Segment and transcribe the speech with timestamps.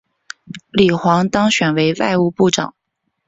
[0.71, 2.73] 李璜当选为外务部长。